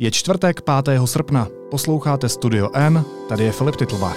[0.00, 0.88] Je čtvrtek 5.
[1.04, 1.48] srpna.
[1.70, 4.16] Posloucháte Studio N, tady je Filip Titlbach.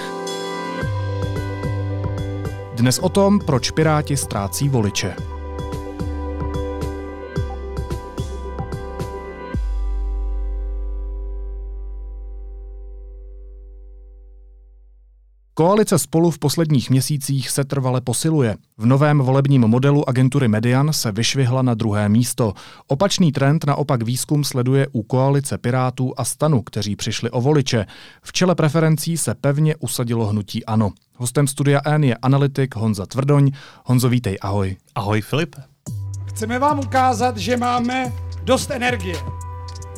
[2.76, 5.33] Dnes o tom, proč Piráti ztrácí voliče.
[15.56, 18.56] Koalice spolu v posledních měsících se trvale posiluje.
[18.78, 22.54] V novém volebním modelu agentury Median se vyšvihla na druhé místo.
[22.88, 27.86] Opačný trend naopak výzkum sleduje u koalice Pirátů a Stanu, kteří přišli o voliče.
[28.22, 30.92] V čele preferencí se pevně usadilo hnutí ANO.
[31.18, 33.52] Hostem studia N je analytik Honza Tvrdoň.
[33.86, 34.76] Honzo, vítej, ahoj.
[34.96, 35.56] Ahoj Filip.
[36.26, 39.18] Chceme vám ukázat, že máme dost energie,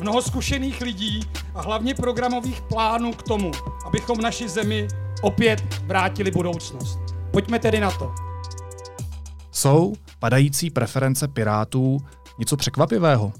[0.00, 1.20] mnoho zkušených lidí
[1.54, 3.50] a hlavně programových plánů k tomu,
[3.86, 4.88] abychom naši zemi
[5.22, 6.98] opět vrátili budoucnost.
[7.30, 8.14] Pojďme tedy na to.
[9.50, 11.98] Jsou padající preference Pirátů
[12.38, 13.32] něco překvapivého?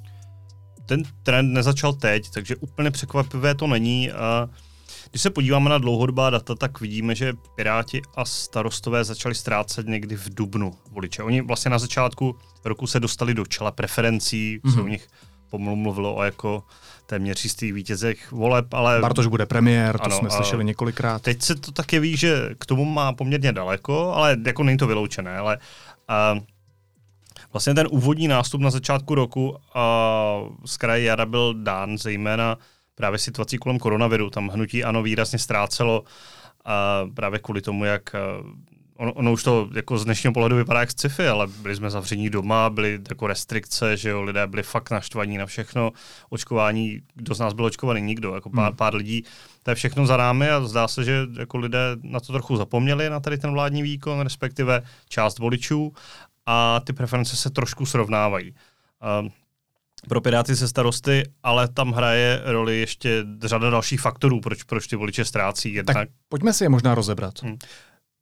[0.86, 4.12] Ten trend nezačal teď, takže úplně překvapivé to není.
[4.12, 4.48] A
[5.10, 10.16] když se podíváme na dlouhodobá data, tak vidíme, že Piráti a starostové začali ztrácet někdy
[10.16, 11.22] v dubnu voliče.
[11.22, 14.74] Oni vlastně na začátku roku se dostali do čela preferencí, mm-hmm.
[14.74, 15.08] se u nich
[15.50, 16.64] pomalu mluvilo o jako
[17.06, 19.00] téměř jistých vítězech voleb, ale...
[19.00, 21.22] Bartoš bude premiér, to ano, jsme slyšeli několikrát.
[21.22, 24.86] Teď se to také ví, že k tomu má poměrně daleko, ale jako není to
[24.86, 25.58] vyloučené, ale
[26.08, 26.34] a,
[27.52, 32.58] vlastně ten úvodní nástup na začátku roku a, z kraje jara byl dán zejména
[32.94, 34.30] právě situací kolem koronaviru.
[34.30, 36.05] Tam hnutí ano výrazně ztrácelo
[36.64, 38.02] a právě kvůli tomu, jak
[38.97, 42.30] ono, ono už to jako z dnešního pohledu vypadá jak sci-fi, ale byli jsme zavření
[42.30, 45.92] doma, byly jako restrikce, že jo, lidé byli fakt naštvaní na všechno,
[46.30, 48.77] očkování, kdo z nás byl očkovaný, nikdo, jako pár, hmm.
[48.77, 49.24] pár lidí,
[49.62, 53.11] to je všechno za námi a zdá se, že jako lidé na to trochu zapomněli,
[53.11, 55.92] na tady ten vládní výkon, respektive část voličů
[56.47, 58.55] a ty preference se trošku srovnávají.
[59.22, 59.28] Uh,
[60.08, 64.97] pro Piráty se starosty, ale tam hraje roli ještě řada dalších faktorů, proč, proč ty
[64.97, 65.74] voliče ztrácí.
[65.74, 65.97] Jednak...
[65.97, 67.42] Tak pojďme si je možná rozebrat.
[67.42, 67.58] Hmm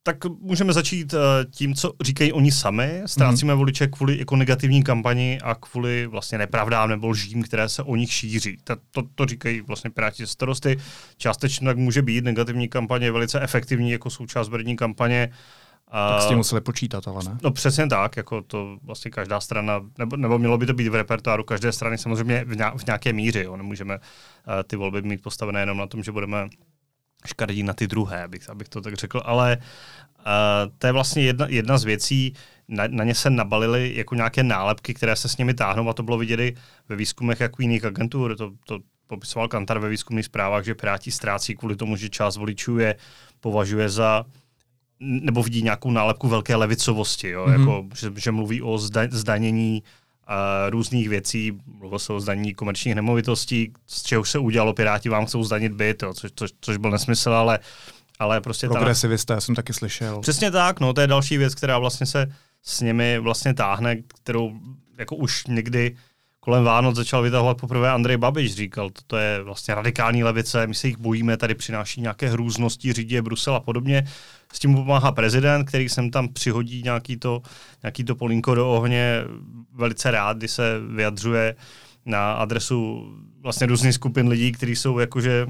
[0.07, 1.21] tak můžeme začít uh,
[1.51, 3.03] tím, co říkají oni sami.
[3.07, 3.59] Ztrácíme mm.
[3.59, 8.13] voliče kvůli jako negativní kampani a kvůli vlastně nepravdám nebo lžím, které se o nich
[8.13, 8.57] šíří.
[8.65, 10.77] To, to, to říkají vlastně Piráti starosty.
[11.17, 15.31] Částečně tak může být negativní kampaně velice efektivní jako součást verní kampaně.
[15.91, 17.39] Tak s tím museli počítat, ale ne?
[17.43, 20.95] No přesně tak, jako to vlastně každá strana, nebo, nebo mělo by to být v
[20.95, 23.57] repertoáru každé strany samozřejmě v, v nějaké míře, jo.
[23.57, 24.03] nemůžeme uh,
[24.67, 26.49] ty volby mít postavené jenom na tom, že budeme
[27.27, 30.25] škardí na ty druhé, abych, abych to tak řekl, ale uh,
[30.79, 32.35] to je vlastně jedna, jedna z věcí,
[32.69, 36.03] na, na ně se nabalily jako nějaké nálepky, které se s nimi táhnou a to
[36.03, 36.55] bylo vidět
[36.89, 41.57] ve výzkumech jako jiných agentur, to, to popisoval Kantar ve výzkumných zprávách, že Piráti ztrácí
[41.57, 42.97] kvůli tomu, že část voličů je
[43.41, 44.25] považuje za
[45.01, 47.47] nebo vidí nějakou nálepku velké levicovosti, jo?
[47.47, 47.61] Mm-hmm.
[47.61, 49.83] jako, že, že mluví o zda, zdanění
[50.69, 55.45] různých věcí, mluvil se o zdanění komerčních nemovitostí, z čeho se udělalo, Piráti vám chcou
[55.45, 57.59] zdanit byt, jo, což, což, což byl nesmysl, ale,
[58.19, 58.69] ale prostě...
[58.69, 59.41] Progresivisté, ta...
[59.41, 60.21] jsem taky slyšel.
[60.21, 64.53] Přesně tak, no, to je další věc, která vlastně se s nimi vlastně táhne, kterou
[64.99, 65.97] jako už někdy
[66.45, 70.87] kolem Vánoc začal vytahovat poprvé Andrej Babiš, říkal, to je vlastně radikální levice, my se
[70.87, 74.07] jich bojíme, tady přináší nějaké hrůznosti, řídí Brusel a podobně.
[74.53, 77.43] S tím pomáhá prezident, který sem tam přihodí nějaký to,
[77.83, 79.25] nějaký to polínko do ohně
[79.73, 81.55] velice rád, kdy se vyjadřuje
[82.07, 83.09] na adresu
[83.41, 85.47] vlastně různých skupin lidí, kteří jsou jakože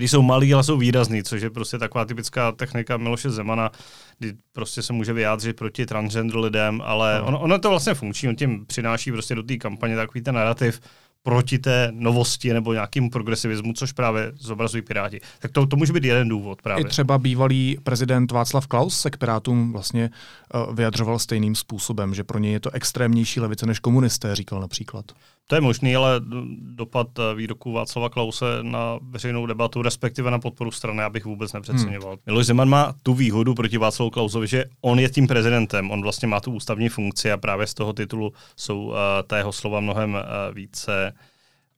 [0.00, 3.70] který jsou malí, ale jsou výrazný, což je prostě taková typická technika Miloše Zemana,
[4.18, 8.36] kdy prostě se může vyjádřit proti transgender lidem, ale ono, ono to vlastně funkční, on
[8.36, 10.80] tím přináší prostě do té kampaně takový ten narrativ,
[11.22, 15.20] proti té novosti nebo nějakým progresivismu, což právě zobrazují Piráti.
[15.38, 16.84] Tak to, to může být jeden důvod právě.
[16.84, 20.10] I třeba bývalý prezident Václav Klaus se k Pirátům vlastně
[20.54, 25.04] uh, vyjadřoval stejným způsobem, že pro něj je to extrémnější levice než komunisté, říkal například.
[25.50, 26.20] To je možný, ale
[26.58, 32.10] dopad eh, výroku Václava Klause na veřejnou debatu, respektive na podporu strany, abych vůbec nepřeceňoval.
[32.10, 32.22] Hmm.
[32.26, 36.28] Miloš Zeman má tu výhodu proti Václavu Klausovi, že on je tím prezidentem, on vlastně
[36.28, 38.94] má tu ústavní funkci a právě z toho titulu jsou uh,
[39.26, 41.12] tého slova mnohem uh, více,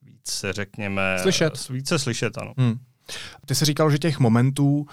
[0.02, 1.68] více, řekněme, slyšet.
[1.68, 2.52] Více slyšet, ano.
[2.58, 2.78] Hmm.
[3.46, 4.86] Ty jsi říkal, že těch momentů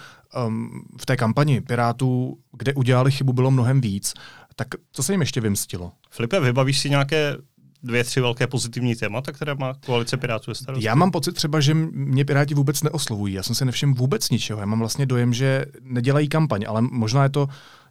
[0.46, 4.14] um, v té kampani Pirátů, kde udělali chybu, bylo mnohem víc.
[4.56, 5.92] Tak co se jim ještě vymstilo?
[6.10, 7.36] Filipe, vybavíš si nějaké
[7.82, 10.86] dvě, tři velké pozitivní témata, které má koalice Pirátů starosti?
[10.86, 13.34] Já mám pocit třeba, že mě Piráti vůbec neoslovují.
[13.34, 14.60] Já jsem se nevšiml vůbec ničeho.
[14.60, 17.48] Já mám vlastně dojem, že nedělají kampaň, ale možná je to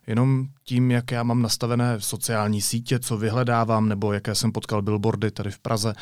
[0.07, 5.31] jenom tím, jak já mám nastavené sociální sítě, co vyhledávám, nebo jaké jsem potkal billboardy
[5.31, 5.93] tady v Praze.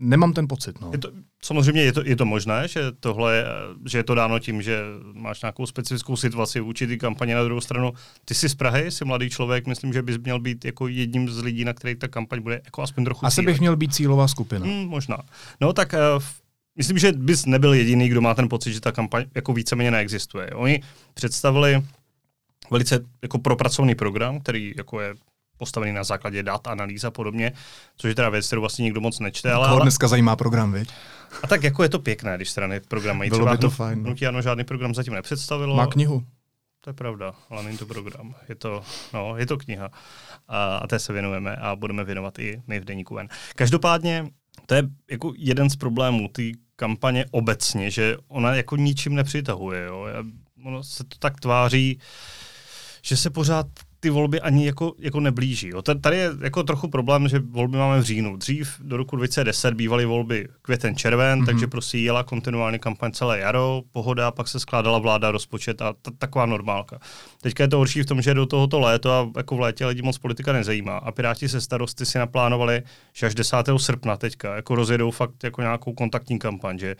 [0.00, 0.80] Nemám ten pocit.
[0.80, 0.90] No.
[0.92, 1.10] Je to,
[1.44, 3.44] samozřejmě je to, je to možné, že tohle,
[3.86, 7.60] že je to dáno tím, že máš nějakou specifickou situaci v určitý kampaně na druhou
[7.60, 7.92] stranu.
[8.24, 11.42] Ty jsi z Prahy, jsi mladý člověk, myslím, že bys měl být jako jedním z
[11.42, 13.46] lidí, na který ta kampaň bude jako aspoň trochu Asi cílit.
[13.46, 14.66] bych měl být cílová skupina.
[14.66, 15.18] Hmm, možná.
[15.60, 16.22] No tak uh,
[16.76, 20.50] myslím, že bys nebyl jediný, kdo má ten pocit, že ta kampaň jako víceméně neexistuje.
[20.50, 20.82] Oni
[21.14, 21.82] představili
[22.70, 25.14] velice jako propracovaný program, který jako je
[25.58, 27.52] postavený na základě dat, analýz a podobně,
[27.96, 29.52] což je teda věc, kterou vlastně nikdo moc nečte.
[29.52, 29.82] Ale, ale...
[29.82, 30.88] dneska zajímá program, viď?
[31.42, 33.30] A tak jako je to pěkné, když strany program mají.
[33.30, 34.02] Bylo Třeba by to fajn.
[34.02, 34.08] No.
[34.08, 35.76] Nutí ano, žádný program zatím nepředstavilo.
[35.76, 36.24] Má knihu.
[36.80, 38.34] To je pravda, ale není to program.
[38.48, 38.82] Je to,
[39.14, 39.90] no, je to kniha.
[40.48, 43.28] A, a té se věnujeme a budeme věnovat i my v Deníku Ven.
[43.56, 44.30] Každopádně
[44.66, 46.42] to je jako jeden z problémů té
[46.76, 49.84] kampaně obecně, že ona jako ničím nepřitahuje.
[49.84, 50.06] Jo?
[50.64, 52.00] Ono se to tak tváří,
[53.02, 53.66] že se pořád
[54.00, 55.68] ty volby ani jako, jako neblíží.
[55.68, 55.82] Jo.
[55.82, 58.36] Tady je jako trochu problém, že volby máme v říjnu.
[58.36, 61.46] Dřív do roku 2010 bývaly volby květen, červen, mm-hmm.
[61.46, 66.10] takže prostě jela kontinuálně kampaň celé jaro, pohoda, pak se skládala vláda, rozpočet a t-
[66.18, 66.98] taková normálka.
[67.42, 70.02] Teďka je to horší v tom, že do tohoto léto a jako v létě lidi
[70.02, 70.96] moc politika nezajímá.
[70.96, 73.56] A Piráti se starosty si naplánovali, že až 10.
[73.76, 76.96] srpna teďka jako rozjedou fakt jako nějakou kontaktní kampaň, že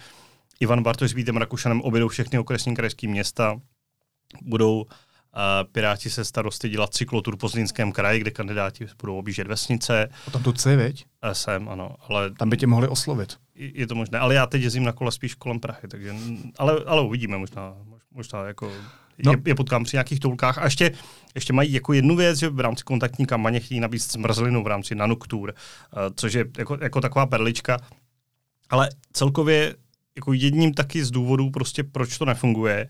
[0.61, 3.61] Ivan Bartoš s Vítem Rakušanem objedou všechny okresní krajské města,
[4.43, 4.87] budou
[5.73, 10.09] Piráti se starosty dělat cyklotur po Zlínském kraji, kde kandidáti budou objíždět vesnice.
[10.27, 11.07] A tam tu chci, viď?
[11.33, 11.95] Jsem, ano.
[12.09, 13.37] Ale tam by tě mohli oslovit.
[13.55, 16.15] Je to možné, ale já teď jezdím na kole spíš kolem Prahy, takže,
[16.59, 17.75] ale, ale uvidíme možná,
[18.11, 18.73] možná jako
[19.25, 19.33] no.
[19.33, 20.59] je, je potkám při nějakých toulkách.
[20.59, 20.93] A ještě,
[21.35, 24.95] ještě mají jako jednu věc, že v rámci kontaktní kampaně chtějí nabít zmrzlinu v rámci
[24.95, 25.55] Nanuktur,
[26.15, 27.79] což je jako, jako taková perlička.
[28.71, 29.75] Ale celkově
[30.17, 32.89] jako jedním taky z důvodů, prostě proč to nefunguje,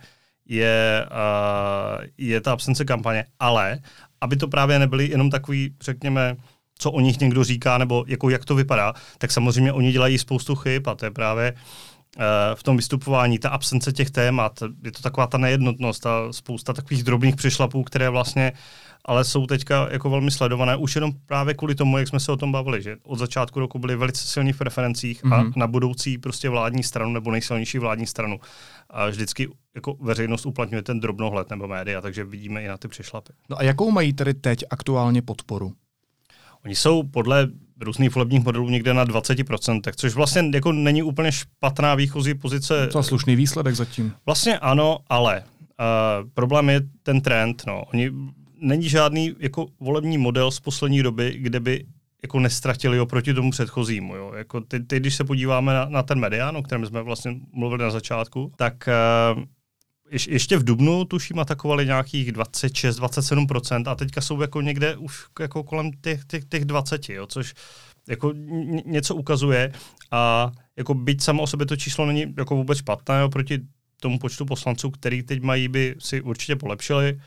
[0.49, 3.25] je, uh, je ta absence kampaně.
[3.41, 3.79] Ale
[4.21, 6.37] aby to právě nebyly jenom takový, řekněme,
[6.79, 10.55] co o nich někdo říká, nebo jako jak to vypadá, tak samozřejmě oni dělají spoustu
[10.55, 11.59] chyb a to je právě uh,
[12.55, 14.52] v tom vystupování, ta absence těch témat,
[14.84, 18.52] je to taková ta nejednotnost a spousta takových drobných přešlapů, které vlastně
[19.05, 22.37] ale jsou teďka jako velmi sledované už jenom právě kvůli tomu, jak jsme se o
[22.37, 25.34] tom bavili, že od začátku roku byli velice silní v preferencích mm-hmm.
[25.34, 25.52] a mhm.
[25.56, 28.40] na budoucí prostě vládní stranu nebo nejsilnější vládní stranu
[28.90, 33.32] a vždycky jako veřejnost uplatňuje ten drobnohled nebo média, takže vidíme i na ty přešlapy.
[33.50, 35.72] No a jakou mají tedy teď aktuálně podporu?
[36.69, 37.49] Oni jsou podle
[37.81, 42.87] různých volebních modelů někde na 20%, což vlastně jako není úplně špatná výchozí pozice.
[42.87, 44.12] To slušný výsledek zatím.
[44.26, 47.62] Vlastně ano, ale uh, problém je ten trend.
[47.67, 47.85] No.
[47.85, 48.11] Oni
[48.61, 51.85] není žádný jako volební model z poslední doby, kde by
[52.23, 54.17] jako nestratili oproti tomu předchozímu.
[54.17, 54.32] Jo.
[54.37, 57.82] Jako ty, ty, když se podíváme na, na ten medián, o kterém jsme vlastně mluvili
[57.82, 58.88] na začátku, tak
[59.37, 59.43] uh,
[60.10, 65.64] ješ, ještě v Dubnu tuším atakovali nějakých 26-27% a teďka jsou jako někde už jako
[65.64, 67.55] kolem těch, těch, těch 20, jo, což
[68.08, 68.32] jako
[68.84, 69.72] něco ukazuje
[70.10, 73.58] a jako byť samo o sobě to číslo není jako vůbec špatné oproti
[74.00, 77.20] tomu počtu poslanců, který teď mají, by si určitě polepšili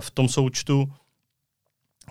[0.00, 0.92] v tom součtu,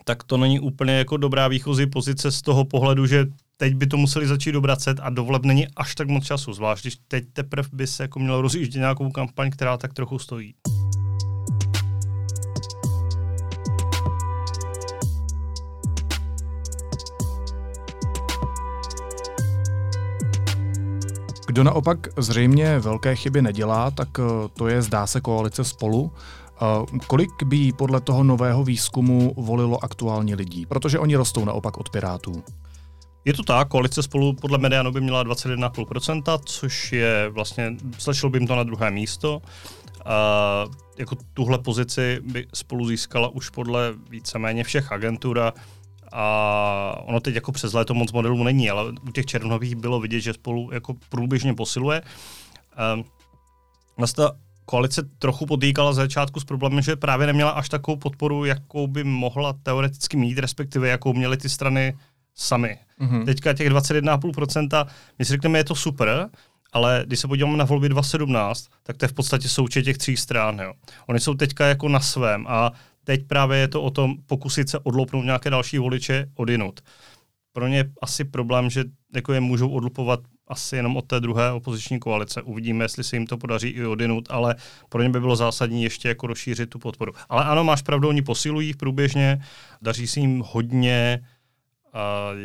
[0.04, 3.26] tak to není úplně jako dobrá výchozí pozice z toho pohledu, že
[3.62, 6.98] teď by to museli začít dobracet a dovoleb není až tak moc času, zvlášť když
[7.08, 10.56] teď teprve by se jako mělo rozjíždět nějakou kampaň, která tak trochu stojí.
[21.48, 24.24] Kdo naopak zřejmě velké chyby nedělá, tak eh,
[24.54, 26.12] to je zdá se koalice spolu.
[27.08, 30.66] Kolik by podle toho nového výzkumu volilo aktuálně lidí?
[30.66, 32.44] Protože oni rostou naopak od Pirátů.
[33.26, 38.38] Je to tak, koalice spolu podle Medianu by měla 21,5%, což je vlastně, stačilo by
[38.38, 39.42] jim to na druhé místo.
[40.06, 40.66] A
[40.98, 45.52] jako tuhle pozici by spolu získala už podle víceméně všech agentur
[46.12, 50.22] a ono teď jako přes léto moc modelů není, ale u těch červnových bylo vidět,
[50.22, 52.02] že spolu jako průběžně posiluje.
[53.98, 54.24] Vlastně
[54.66, 59.04] koalice trochu potýkala za začátku s problémem, že právě neměla až takovou podporu, jakou by
[59.04, 61.98] mohla teoreticky mít, respektive jakou měly ty strany
[62.36, 62.78] sami.
[63.02, 63.26] Mm-hmm.
[63.26, 64.88] Teďka těch 21,5%,
[65.20, 66.30] my si řekneme, je to super,
[66.74, 70.18] ale když se podíváme na volby 2017, tak to je v podstatě součet těch tří
[70.18, 70.60] stran.
[70.60, 70.74] Jo.
[71.08, 72.72] Oni jsou teďka jako na svém a
[73.04, 76.80] teď právě je to o tom pokusit se odlopnout nějaké další voliče odinut.
[77.54, 78.84] Pro ně je asi problém, že
[79.16, 82.42] jako je můžou odlupovat asi jenom od té druhé opoziční koalice.
[82.42, 84.56] Uvidíme, jestli se jim to podaří i odinut, ale
[84.90, 87.14] pro ně by bylo zásadní ještě jako rozšířit tu podporu.
[87.30, 89.42] Ale ano, máš pravdu, oni posilují průběžně,
[89.82, 91.22] daří se jim hodně,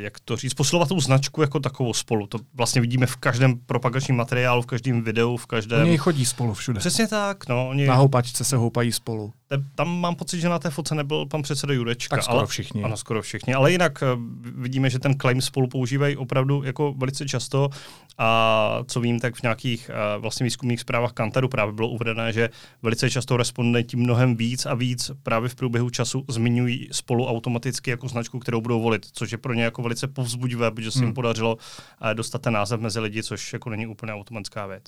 [0.01, 2.27] jak to říct, posilovat tu značku jako takovou spolu.
[2.27, 5.83] To vlastně vidíme v každém propagačním materiálu, v každém videu, v každém...
[5.83, 6.81] Oni chodí spolu všude.
[6.81, 7.69] Přesně tak, no.
[7.69, 7.87] Oni...
[7.87, 9.33] Na houpačce se houpají spolu.
[9.49, 12.17] Te, tam mám pocit, že na té foce nebyl pan předseda Jurečka.
[12.17, 12.83] Tak skoro ale, všichni.
[12.83, 13.55] Ano, skoro všichni.
[13.55, 14.07] Ale jinak eh,
[14.43, 17.71] vidíme, že ten claim spolu používají opravdu jako velice často
[18.19, 22.51] a co vím, tak v nějakých uh, vlastně výzkumných zprávách Kantaru právě bylo uvedené, že
[22.83, 28.09] velice často respondenti mnohem víc a víc právě v průběhu času zmiňují spolu automaticky jako
[28.09, 31.15] značku, kterou budou volit, což je pro ně jako velice povzbudivé, protože se jim Hmm.
[31.15, 34.85] podařilo uh, dostat ten název mezi lidi, což jako není úplně automatická věc.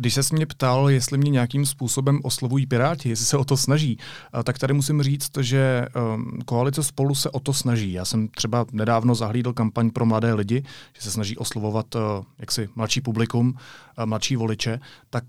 [0.00, 3.98] Když se mě ptal, jestli mě nějakým způsobem oslovují Piráti, jestli se o to snaží,
[4.32, 7.92] a tak tady musím říct, že um, koalice spolu se o to snaží.
[7.92, 10.62] Já jsem třeba nedávno zahlídl kampaň pro mladé lidi,
[10.96, 12.00] že se snaží oslovovat uh,
[12.38, 14.80] jaksi mladší publikum, uh, mladší voliče.
[15.10, 15.24] Tak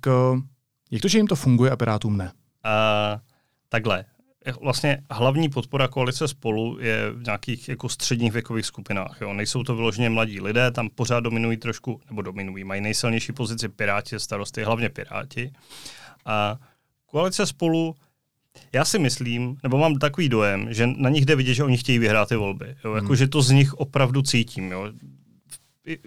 [0.92, 2.26] jak to, že jim to funguje a Pirátům ne?
[2.26, 3.20] Uh,
[3.70, 4.06] takhle.
[4.62, 9.18] Vlastně hlavní podpora koalice spolu je v nějakých jako středních věkových skupinách.
[9.22, 9.34] Jo.
[9.34, 14.20] Nejsou to vyloženě mladí lidé, tam pořád dominují trošku, nebo dominují, mají nejsilnější pozici Piráti,
[14.20, 15.52] starosty, hlavně Piráti.
[16.26, 16.58] A
[17.06, 17.96] koalice spolu,
[18.74, 22.00] já si myslím, nebo mám takový dojem, že na nich jde vidět, že oni chtějí
[22.00, 22.76] vyhrát ty volby.
[22.86, 22.94] Jo.
[22.96, 23.16] Jako, Hmm.
[23.16, 24.72] že to z nich opravdu cítím.
[24.72, 24.92] Jo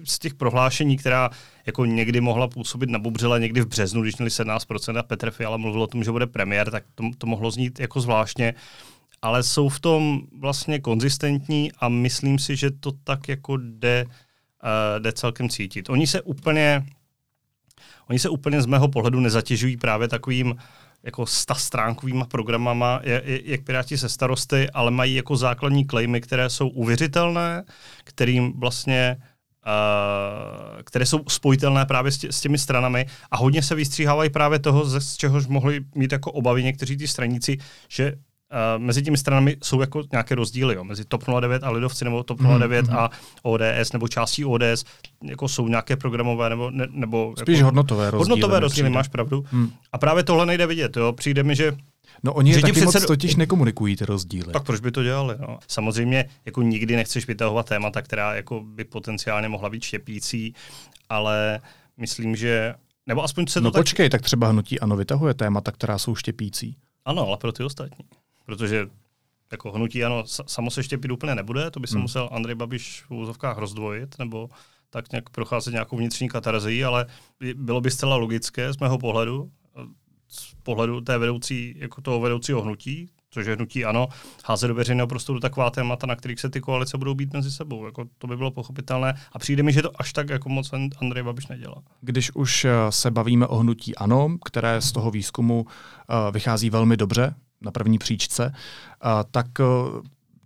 [0.05, 1.31] z těch prohlášení, která
[1.67, 5.57] jako někdy mohla působit na Bubřele někdy v březnu, když měli 17% a Petr Fiala
[5.57, 8.55] mluvil o tom, že bude premiér, tak to, to mohlo znít jako zvláštně,
[9.23, 15.03] ale jsou v tom vlastně konzistentní a myslím si, že to tak jako jde, uh,
[15.03, 15.91] jde celkem cítit.
[15.91, 16.87] Oni se úplně
[18.09, 20.57] oni se úplně z mého pohledu nezatěžují právě takovým
[21.03, 26.51] jako stastránkovýma programama, je- je- jak Piráti se starosty, ale mají jako základní klejmy, které
[26.51, 27.65] jsou uvěřitelné,
[28.05, 29.17] kterým vlastně
[29.67, 34.59] Uh, které jsou spojitelné právě s, tě, s těmi stranami a hodně se vystříhávají právě
[34.59, 39.17] toho, ze, z čehož mohli mít jako obavy někteří ty straníci, že uh, mezi těmi
[39.19, 42.97] stranami jsou jako nějaké rozdíly, jo, mezi TOP 09 a Lidovci nebo TOP 09 Mhm.
[42.97, 43.11] a
[43.43, 44.85] ODS nebo částí ODS,
[45.23, 48.31] jako jsou nějaké programové nebo, ne, nebo Spíš jako, hodnotové rozdíly.
[48.31, 49.45] hodnotové rozdíly, máš pravdu.
[49.51, 49.71] Hmm.
[49.93, 51.13] A právě tohle nejde vidět, jo.
[51.13, 51.73] Přijde mi, že
[52.23, 54.53] No oni je taky přece- moc totiž nekomunikují ty rozdíly.
[54.53, 55.35] tak proč by to dělali?
[55.41, 55.59] No?
[55.69, 60.55] Samozřejmě jako nikdy nechceš vytahovat témata, která jako by potenciálně mohla být štěpící,
[61.09, 61.61] ale
[61.97, 62.75] myslím, že
[63.07, 63.81] nebo aspoň se to no tak...
[63.81, 66.77] počkej, tak třeba hnutí ano vytahuje témata, která jsou štěpící.
[67.05, 68.05] Ano, ale pro ty ostatní.
[68.47, 68.87] Protože
[69.53, 72.03] jako hnutí ano, sa- samo se štěpit úplně nebude, to by se Hmm.
[72.03, 74.49] musel Andrej Babiš v úzovkách rozdvojit, nebo
[74.91, 77.07] tak nějak procházet nějakou vnitřní katarzí, ale
[77.41, 79.51] by- bylo by zcela logické z mého pohledu,
[80.35, 84.09] z pohledu té vedoucí, jako toho vedoucího hnutí, což je hnutí ano,
[84.45, 87.87] házet do veřejného prostoru taková témata, na kterých se ty koalice budou být mezi sebou.
[87.87, 90.95] Jako to by bylo pochopitelné a přijde mi, že to až tak jako moc And-
[91.01, 91.83] Andrej Babiš nedělá.
[92.01, 96.97] Když už eh, se bavíme o hnutí ANO, které z toho výzkumu eh, vychází velmi
[96.97, 99.47] dobře na první příčce, eh, tak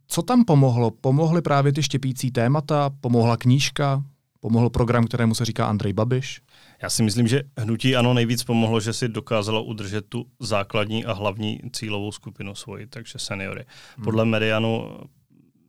[0.09, 0.91] co tam pomohlo?
[0.91, 2.91] Pomohly právě ty štěpící témata?
[3.01, 4.03] Pomohla knížka?
[4.41, 6.41] Pomohl program, kterému se říká Andrej Babiš?
[6.83, 11.13] Já si myslím, že hnutí ano nejvíc pomohlo, že si dokázalo udržet tu základní a
[11.13, 13.65] hlavní cílovou skupinu svoji, takže seniory.
[14.05, 14.99] Podle Medianu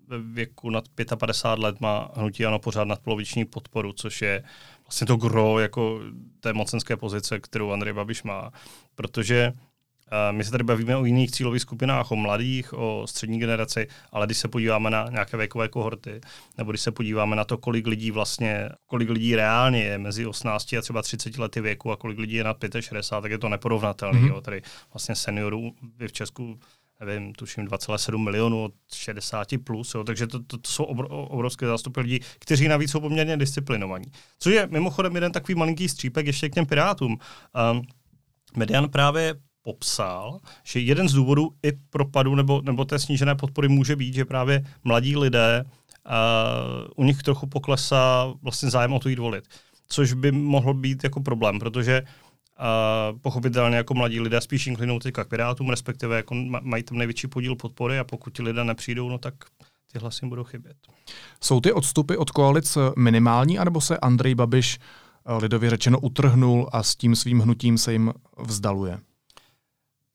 [0.08, 0.84] ve věku nad
[1.18, 4.44] 55 let má hnutí ano pořád nadpoloviční podporu, což je
[4.86, 6.02] vlastně to gro jako
[6.40, 8.52] té mocenské pozice, kterou Andrej Babiš má.
[8.96, 9.54] Protože
[10.32, 14.38] my se tady bavíme o jiných cílových skupinách, o mladých, o střední generaci, ale když
[14.38, 16.22] se podíváme na nějaké věkové kohorty,
[16.58, 20.74] nebo když se podíváme na to, kolik lidí vlastně, kolik lidí reálně je mezi 18
[20.74, 24.20] a třeba 30 lety věku a kolik lidí je nad 65, tak je to neporovnatelné.
[24.20, 24.32] Mhm.
[24.32, 24.42] Mm-hmm.
[24.42, 24.62] Tady
[24.94, 26.60] vlastně seniorů je v Česku
[27.00, 31.66] nevím, tuším 2,7 milionů od 60 plus, jo, takže to, to, to jsou obr, obrovské
[31.66, 34.06] zástupy lidí, kteří navíc jsou poměrně disciplinovaní.
[34.40, 37.18] Což je mimochodem jeden takový malinký střípek ještě k těm pirátům.
[37.72, 37.82] Um,
[38.56, 39.36] Median právě
[39.68, 44.26] popsal, že jeden z důvodů i propadu nebo, nebo té snížené podpory může být, že
[44.26, 49.44] právě mladí lidé, uh, u nich trochu poklesá vlastně zájem o to jít volit.
[49.88, 55.24] Což by mohl být jako problém, protože uh, pochopitelně jako mladí lidé spíš inklinou teďka
[55.24, 59.10] k Pirátům, respektive jako ma- mají tam největší podíl podpory a pokud ti lidé nepřijdou,
[59.10, 59.34] no tak
[59.92, 60.78] ty hlasy budou chybět.
[61.44, 66.84] Jsou ty odstupy od koalic minimální, anebo se Andrej Babiš eh, lidově řečeno utrhnul a
[66.84, 69.00] s tím svým hnutím se jim vzdaluje?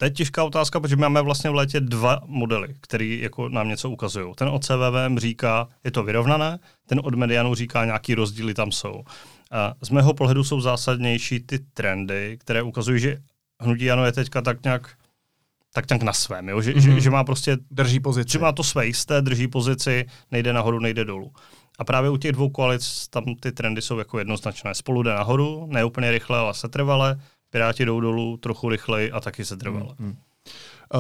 [0.03, 3.91] To je těžká otázka, protože máme vlastně v létě dva modely, které jako nám něco
[3.91, 4.35] ukazují.
[4.35, 9.03] Ten od CVVM říká, je to vyrovnané, ten od Medianu říká, nějaký rozdíly tam jsou.
[9.51, 13.23] A z mého pohledu jsou zásadnější ty trendy, které ukazují, že
[13.61, 14.91] hnutí ano je teďka tak nějak,
[15.75, 16.61] tak nějak na svém, jo?
[16.61, 16.95] Že, mm-hmm.
[16.95, 18.33] že, že, má prostě, Drží pozici.
[18.33, 21.33] že má to své jisté, drží pozici, nejde nahoru, nejde dolů.
[21.79, 24.75] A právě u těch dvou koalic tam ty trendy jsou jako jednoznačné.
[24.75, 27.21] Spolu jde nahoru, ne úplně rychle, ale setrvale,
[27.53, 29.95] Piráti jdou dolů trochu rychleji a taky setrvale.
[29.99, 30.17] Hmm.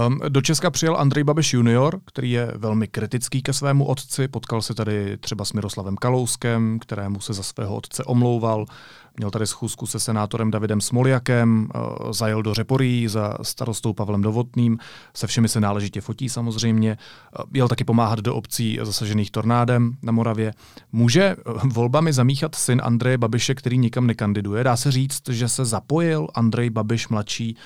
[0.07, 4.29] Um, do Česka přijel Andrej Babiš junior, který je velmi kritický ke svému otci.
[4.29, 8.67] Potkal se tady třeba s Miroslavem Kalouskem, kterému se za svého otce omlouval.
[9.16, 11.78] Měl tady schůzku se senátorem Davidem Smoliakem, eh,
[12.12, 14.78] zajel do Řeporí za starostou Pavlem Dovotným,
[15.16, 16.90] se všemi se náležitě fotí samozřejmě.
[16.90, 20.52] Eh, jel taky pomáhat do obcí zasažených tornádem na Moravě.
[20.92, 24.64] Může eh, volbami zamíchat syn Andreje Babiše, který nikam nekandiduje?
[24.64, 27.57] Dá se říct, že se zapojil Andrej Babiš mladší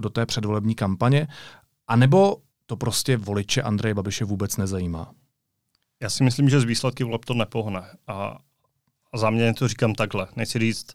[0.00, 1.28] do té předvolební kampaně?
[1.88, 5.10] A nebo to prostě voliče Andreje Babiše vůbec nezajímá?
[6.02, 7.82] Já si myslím, že z výsledky voleb to nepohne.
[8.06, 8.38] A
[9.18, 10.26] za mě to říkám takhle.
[10.36, 10.86] Nechci říct,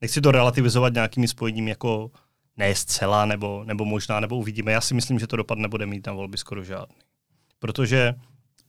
[0.00, 2.10] nechci to relativizovat nějakými spojením jako
[2.56, 4.72] ne zcela, nebo, nebo možná, nebo uvidíme.
[4.72, 6.96] Já si myslím, že to dopad nebude mít na volby skoro žádný.
[7.58, 8.14] Protože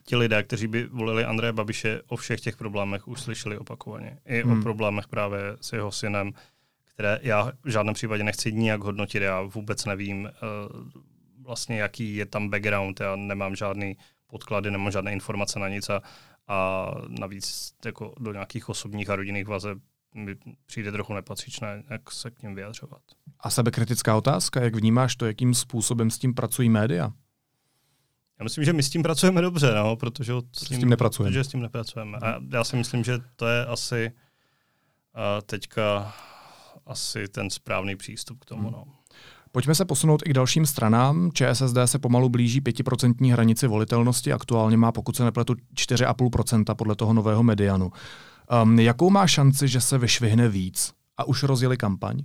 [0.06, 4.20] ti lidé, kteří by volili Andreje Babiše, o všech těch problémech už slyšeli opakovaně.
[4.26, 4.60] I hmm.
[4.60, 6.32] o problémech právě s jeho synem,
[6.94, 9.24] které já v žádném případě nechci nijak hodnotit.
[9.24, 10.30] Já vůbec nevím uh,
[11.44, 13.00] vlastně, jaký je tam background.
[13.00, 16.02] Já nemám žádný podklady, nemám žádné informace na nic a,
[16.50, 19.78] a navíc jako do nějakých osobních a rodinných vazeb
[20.14, 23.02] mi přijde trochu nepatřičné, jak se k ním vyjadřovat.
[23.40, 27.12] A sebekritická otázka, jak vnímáš to, jakým způsobem s tím pracují média?
[28.40, 31.32] Já myslím, že my s tím pracujeme dobře, no, protože s tím, s tím nepracujeme.
[31.32, 32.18] Protože s tím nepracujeme.
[32.18, 34.12] A já si myslím, že to je asi
[35.14, 36.14] a teďka
[36.86, 38.62] asi ten správný přístup k tomu.
[38.62, 38.72] Hmm.
[38.72, 38.86] No.
[39.52, 41.32] Pojďme se posunout i k dalším stranám.
[41.34, 47.14] ČSSD se pomalu blíží 5% hranici volitelnosti, aktuálně má, pokud se nepletu, 4,5% podle toho
[47.14, 47.92] nového medianu.
[48.64, 50.94] Um, jakou má šanci, že se vyšvihne víc?
[51.18, 52.24] A už rozjeli kampaň?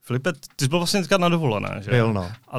[0.00, 1.90] Filipe, ty jsi byl vlastně teďka na dovolené, že?
[1.90, 2.32] Byl, no.
[2.48, 2.56] A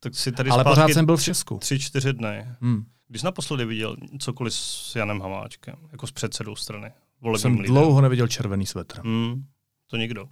[0.00, 1.58] tak si tady Ale pořád jsem byl v Česku.
[1.58, 2.46] Tři, čtyři dny.
[2.60, 2.84] Hmm.
[3.08, 6.92] Když jsi naposledy viděl cokoliv s Janem Hamáčkem, jako s předsedou strany?
[7.36, 7.66] Jsem lídem.
[7.66, 9.00] dlouho neviděl červený svetr.
[9.00, 9.44] Hmm,
[9.86, 10.28] to nikdo.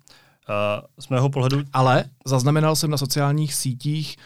[0.48, 1.62] Uh, z mého pohledu...
[1.72, 4.16] Ale zaznamenal jsem na sociálních sítích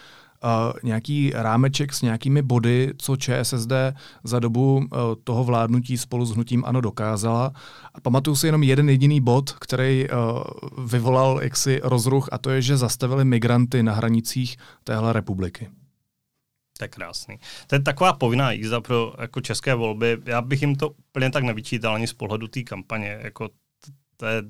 [0.43, 3.71] uh, nějaký rámeček s nějakými body, co ČSSD
[4.23, 4.85] za dobu uh,
[5.23, 7.53] toho vládnutí spolu s hnutím ANO dokázala.
[7.93, 10.17] A pamatuju si jenom jeden jediný bod, který uh,
[10.85, 15.69] vyvolal jaksi rozruch, a to je, že zastavili migranty na hranicích téhle republiky.
[16.77, 17.39] To je krásný.
[17.67, 20.17] To je taková povinná jízda pro jako české volby.
[20.25, 23.19] Já bych jim to úplně tak nevyčítal ani z pohledu té kampaně.
[23.23, 23.49] Jako
[24.17, 24.43] to je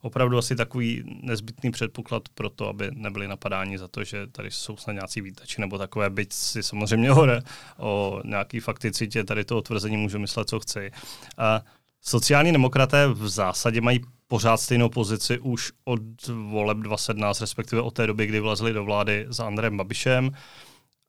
[0.00, 4.76] opravdu asi takový nezbytný předpoklad pro to, aby nebyli napadáni za to, že tady jsou
[4.76, 7.42] snad nějací výtači nebo takové, byť si samozřejmě hore
[7.78, 10.90] o nějaký fakticitě tady toho tvrzení můžu myslet, co chci.
[11.38, 11.60] A
[12.00, 18.06] sociální demokraté v zásadě mají pořád stejnou pozici už od voleb 2017, respektive od té
[18.06, 20.30] doby, kdy vlezli do vlády za Andrem Babišem.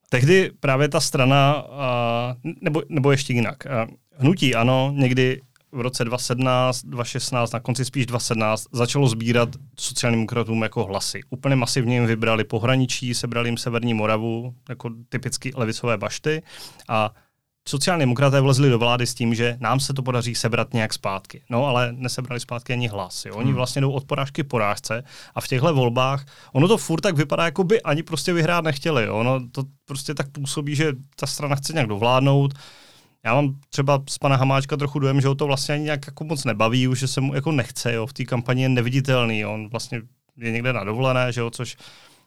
[0.10, 1.66] Tehdy právě ta strana,
[2.62, 3.58] nebo, nebo ještě jinak,
[4.18, 10.64] hnutí ano, někdy v roce 2017, 2016, na konci spíš 2017, začalo sbírat sociálním demokratům
[10.64, 11.22] jako hlasy.
[11.30, 16.44] Úplně masivně jim vybrali pohraničí, sebrali jim Severní Moravu, jako typicky levicové bašty
[16.88, 17.14] a
[17.68, 21.44] sociální demokraté vlezli do vlády s tím, že nám se to podaří sebrat nějak zpátky.
[21.50, 23.26] No, ale nesebrali zpátky ani hlas.
[23.26, 23.36] Jo.
[23.36, 23.56] Oni hmm.
[23.56, 25.04] vlastně jdou od porážky porážce
[25.36, 29.04] a v těchto volbách ono to furt tak vypadá, jako by ani prostě vyhrát nechtěli.
[29.04, 29.16] Jo.
[29.16, 32.54] Ono to prostě tak působí, že ta strana chce nějak dovládnout,
[33.26, 36.24] já mám třeba z pana Hamáčka trochu dojem, že ho to vlastně ani nějak jako
[36.24, 39.54] moc nebaví, už že se mu jako nechce, jo, v té kampani je neviditelný, jo.
[39.54, 40.02] on vlastně
[40.38, 41.78] je někde na dovolené, že jo, což,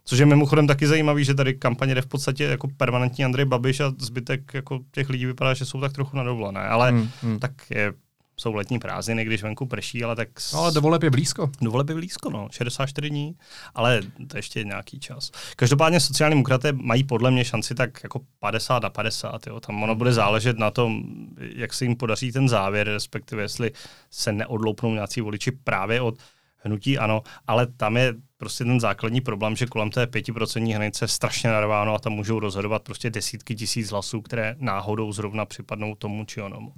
[0.05, 3.81] což je mimochodem taky zajímavý, že tady kampaně jde v podstatě jako permanentní Andrej Babiš
[3.81, 7.39] a zbytek jako těch lidí vypadá, že jsou tak trochu na dovolené, ale hmm, hmm.
[7.39, 7.93] tak je
[8.37, 10.29] jsou letní prázdniny, když venku prší, ale tak...
[10.53, 11.51] No, ale dovoleb je blízko.
[11.61, 12.49] Dovoleb je blízko, no.
[12.51, 13.37] 64 dní,
[13.75, 15.31] ale to ještě nějaký čas.
[15.57, 19.61] Každopádně sociální demokraté mají podle mě šanci tak jako 50 na 50, jo.
[19.61, 21.03] Tam ono bude záležet na tom,
[21.39, 23.71] jak se jim podaří ten závěr, respektive jestli
[24.11, 26.19] se neodloupnou nějací voliči právě od
[26.65, 31.09] hnutí ano, ale tam je prostě ten základní problém, že kolem té pětiprocentní hranice je
[31.09, 36.25] strašně narváno a tam můžou rozhodovat prostě desítky tisíc hlasů, které náhodou zrovna připadnou tomu
[36.25, 36.73] či onomu.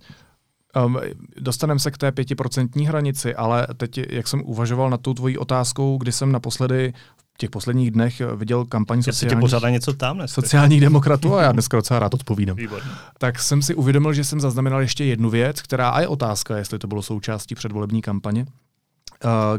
[0.84, 0.98] Um,
[1.40, 5.98] dostaneme se k té pětiprocentní hranici, ale teď, jak jsem uvažoval nad tou tvojí otázkou,
[5.98, 6.92] kdy jsem naposledy
[7.34, 12.00] v těch posledních dnech viděl kampaň sociálních, něco tam sociálních demokratů a já dneska docela
[12.00, 12.56] rád odpovídám.
[12.56, 12.90] Výborně.
[13.18, 16.78] Tak jsem si uvědomil, že jsem zaznamenal ještě jednu věc, která a je otázka, jestli
[16.78, 18.46] to bylo součástí předvolební kampaně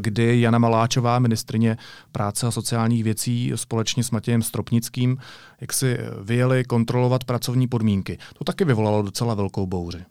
[0.00, 1.76] kdy Jana Maláčová, ministrině
[2.12, 5.16] práce a sociálních věcí, společně s Matějem Stropnickým,
[5.60, 8.18] jak si vyjeli kontrolovat pracovní podmínky.
[8.38, 10.04] To taky vyvolalo docela velkou bouři.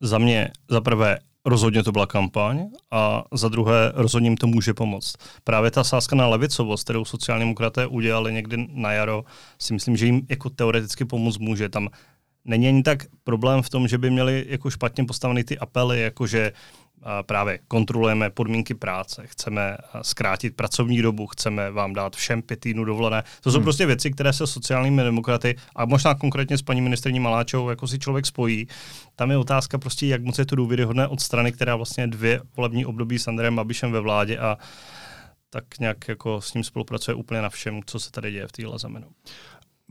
[0.00, 4.74] Za mě za prvé rozhodně to byla kampaň a za druhé rozhodně jim to může
[4.74, 5.14] pomoct.
[5.44, 9.24] Právě ta sázka na levicovost, kterou sociální demokraté udělali někdy na jaro,
[9.58, 11.68] si myslím, že jim jako teoreticky pomoct může.
[11.68, 11.88] Tam
[12.44, 16.26] není ani tak problém v tom, že by měli jako špatně postavený ty apely, jako
[16.26, 16.52] že
[17.22, 23.22] právě kontrolujeme podmínky práce, chceme zkrátit pracovní dobu, chceme vám dát všem pět týdnů dovolené.
[23.40, 23.64] To jsou hmm.
[23.64, 27.98] prostě věci, které se sociálními demokraty a možná konkrétně s paní ministrní Maláčovou jako si
[27.98, 28.66] člověk spojí.
[29.16, 32.86] Tam je otázka prostě, jak moc je to důvěryhodné od strany, která vlastně dvě volební
[32.86, 34.58] období s Andrejem Babišem ve vládě a
[35.50, 38.78] tak nějak jako s ním spolupracuje úplně na všem, co se tady děje v téhle
[38.78, 39.00] zemi.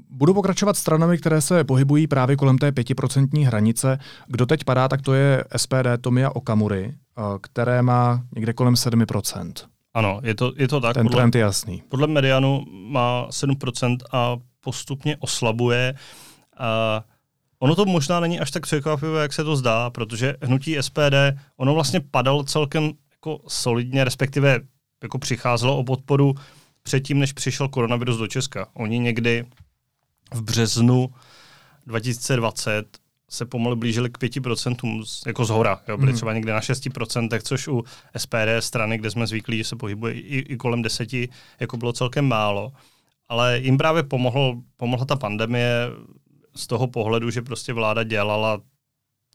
[0.10, 4.00] Budu pokračovat stranami, které se pohybují právě kolem té pětiprocentní hranice.
[4.28, 9.54] Kdo teď padá, tak to je SPD Tomia Okamury, eh, které má někde kolem 7%.
[9.94, 10.94] Ano, je to, je to tak.
[10.94, 11.84] Ten podle, trend je jasný.
[11.90, 15.94] Podle Medianu má 7% a postupně oslabuje.
[16.58, 17.04] A
[17.60, 21.74] ono to možná není až tak překvapivé, jak se to zdá, protože hnutí SPD, ono
[21.74, 24.60] vlastně padalo celkem jako solidně, respektive
[25.04, 26.36] jako přicházelo o podporu
[26.84, 28.68] předtím, než přišel koronavirus do Česka.
[28.74, 29.46] Oni někdy
[30.34, 31.10] v březnu
[31.88, 32.98] 2020
[33.30, 35.82] se pomalu blížili k 5% jako z hora.
[35.88, 36.16] Jo, byli mm.
[36.16, 37.84] třeba někde na 6%, což u
[38.18, 41.10] SPD strany, kde jsme zvyklí, že se pohybuje i, i kolem 10,
[41.60, 42.72] jako bylo celkem málo.
[43.28, 45.88] Ale jim právě pomohlo, pomohla ta pandemie
[46.56, 48.62] z toho pohledu, že prostě vláda dělala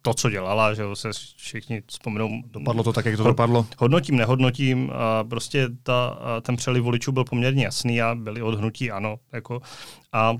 [0.02, 2.42] to, co dělala, že se všichni vzpomenou.
[2.46, 3.66] Dopadlo to tak, jak to dopadlo?
[3.78, 4.90] Hodnotím, nehodnotím.
[4.94, 9.16] A prostě ta, ten přeliv voličů byl poměrně jasný a byli odhnutí ano.
[9.32, 9.62] Jako,
[10.12, 10.36] a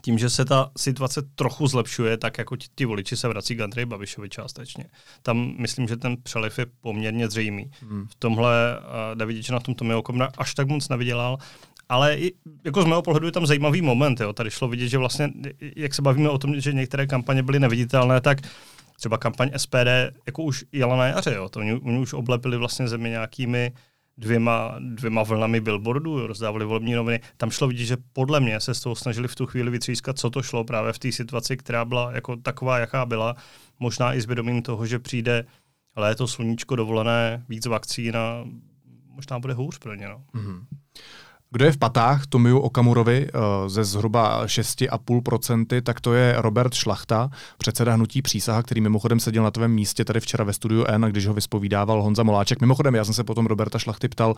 [0.00, 3.60] tím, že se ta situace trochu zlepšuje, tak jako ti, ti voliči se vrací k
[3.60, 4.84] Andreji Babišovi částečně.
[5.22, 7.70] Tam myslím, že ten přeliv je poměrně zřejmý.
[7.80, 8.06] Hmm.
[8.06, 11.38] V tomhle uh, Davidič na tom Tomio Okamura až tak moc nevydělal,
[11.88, 12.32] ale i,
[12.64, 14.20] jako z mého pohledu je tam zajímavý moment.
[14.20, 14.32] Jo.
[14.32, 15.32] Tady šlo vidět, že vlastně,
[15.76, 18.38] jak se bavíme o tom, že některé kampaně byly neviditelné, tak
[18.96, 19.88] třeba kampaň SPD
[20.26, 21.34] jako už jela na jaře.
[21.34, 21.48] Jo.
[21.48, 23.72] To oni, oni už oblepili vlastně zemi nějakými
[24.18, 27.20] dvěma, dvěma vlnami billboardů, rozdávali volební noviny.
[27.36, 30.30] Tam šlo vidět, že podle mě se z toho snažili v tu chvíli vytřískat, co
[30.30, 33.36] to šlo právě v té situaci, která byla jako taková, jaká byla.
[33.78, 35.44] Možná i s vědomím toho, že přijde
[35.96, 38.44] léto, sluníčko, dovolené, víc vakcín a
[39.08, 40.08] možná bude hůř pro ně.
[40.08, 40.24] No.
[40.34, 40.64] Mm-hmm.
[41.52, 47.30] Kdo je v patách Tomiu Okamurovi uh, ze zhruba 6,5%, tak to je Robert Šlachta,
[47.58, 51.26] předseda hnutí přísaha, který mimochodem seděl na tvém místě tady včera ve studiu N, když
[51.26, 52.60] ho vyspovídával Honza Moláček.
[52.60, 54.34] Mimochodem, já jsem se potom Roberta Šlachty ptal,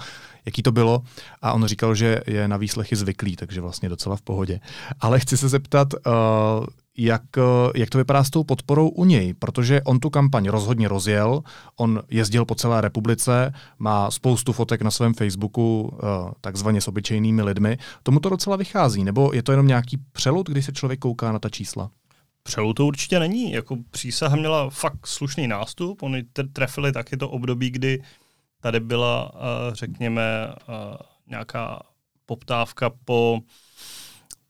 [0.47, 1.03] jaký to bylo
[1.43, 4.61] a on říkal, že je na výslechy zvyklý, takže vlastně docela v pohodě.
[5.01, 7.43] Ale chci se zeptat, uh, jak, eh,
[7.75, 11.43] jak to vypadá s tou podporou u něj, protože on tu kampaň rozhodně rozjel,
[11.77, 16.07] on jezdil po celé republice, má spoustu fotek na svém Facebooku eh,
[16.41, 17.79] takzvaně s obyčejnými lidmi.
[18.03, 21.39] Tomu to docela vychází, nebo je to jenom nějaký přelud, když se člověk kouká na
[21.39, 21.91] ta čísla?
[22.43, 23.53] Přelud to určitě není.
[23.53, 28.03] Jako přísaha měla fakt slušný nástup, oni trefili taky to období, kdy
[28.61, 30.55] tady byla, eh, řekněme,
[31.27, 31.83] nějaká
[32.27, 33.41] poptávka po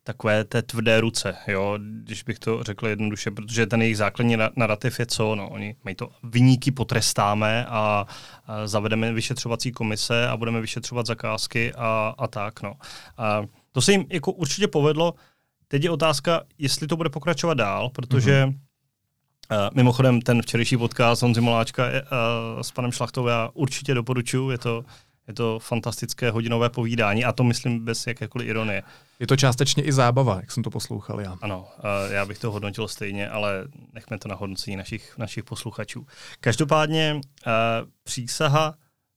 [0.04, 4.98] takové té tvrdé ruce, jo, když bych to řekl jednoduše, protože ten jejich základní narrativ
[5.00, 8.06] je co, no, oni mají to vyníky potrestáme a,
[8.46, 12.74] a zavedeme vyšetřovací komise a budeme vyšetřovat zakázky a, a tak, no.
[13.18, 15.14] A to se jim jako určitě povedlo.
[15.68, 18.58] Teď je otázka, jestli to bude pokračovat dál, protože mm-hmm.
[19.50, 24.58] Uh, mimochodem, ten včerejší podcast Honzi Moláčka uh, s panem Šlachtou já určitě doporučuji, je
[24.58, 24.84] to
[25.28, 28.82] je to fantastické hodinové povídání a to myslím bez jakékoliv ironie.
[29.20, 31.36] Je to částečně i zábava, jak jsem to poslouchal já.
[31.42, 31.68] Ano,
[32.10, 36.06] já bych to hodnotil stejně, ale nechme to na hodnocení našich, našich posluchačů.
[36.40, 37.20] Každopádně
[38.02, 38.74] přísaha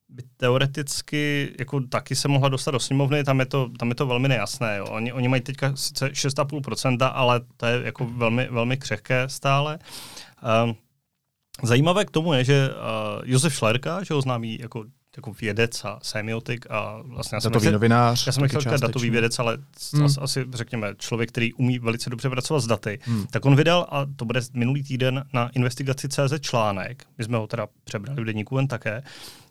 [0.09, 4.05] by teoreticky jako taky se mohla dostat do sněmovny, tam je to, tam je to
[4.05, 4.77] velmi nejasné.
[4.77, 4.85] Jo.
[4.85, 9.79] Oni, oni mají teďka sice 6,5%, ale to je jako velmi, velmi křehké stále.
[11.63, 12.75] Zajímavé k tomu je, že uh,
[13.23, 14.85] Josef Šlerka, že ho známý jako
[15.17, 18.27] jako vědec a semiotik a vlastně já jsem datový novinář.
[18.27, 19.57] Já jsem nechtěl říkat datový vědec, ale
[19.93, 20.07] hmm.
[20.21, 22.99] asi řekněme člověk, který umí velice dobře pracovat s daty.
[23.03, 23.25] Hmm.
[23.31, 27.47] Tak on vydal, a to bude minulý týden na investigaci CZ článek, my jsme ho
[27.47, 29.03] teda přebrali v denníku jen také,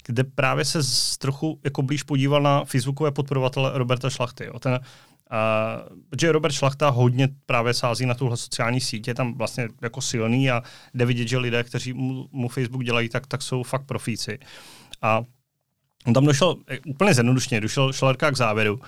[0.06, 4.44] kde právě se z trochu jako blíž podíval na Facebookové podporovatele Roberta Šlachty.
[4.44, 4.58] Jo.
[4.58, 4.80] Ten,
[5.32, 10.50] Uh, protože Robert Šlachta hodně právě sází na tuhle sociální sítě, tam vlastně jako silný
[10.50, 10.62] a
[10.94, 14.38] jde vidět, že lidé, kteří mu, mu Facebook dělají, tak, tak jsou fakt profíci.
[15.02, 15.22] A
[16.06, 18.80] On tam došel eh, úplně zjednodušně, došel Šalerka k závěru,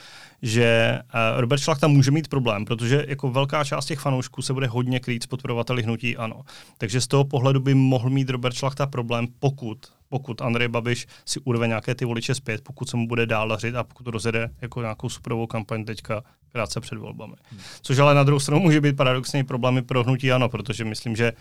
[0.43, 4.67] že uh, Robert Šlachta může mít problém, protože jako velká část těch fanoušků se bude
[4.67, 6.43] hodně krýt s podporovateli hnutí ano.
[6.79, 9.79] Takže z toho pohledu by mohl mít Robert Šlachta problém, pokud
[10.09, 13.75] pokud Andrej Babiš si urve nějaké ty voliče zpět, pokud se mu bude dál dařit
[13.75, 17.35] a pokud rozjede jako nějakou superovou kampaň teďka krátce před volbami.
[17.51, 17.61] Hmm.
[17.83, 21.27] Což ale na druhou stranu může být paradoxní problémy pro hnutí ano, protože myslím, že
[21.27, 21.35] eh,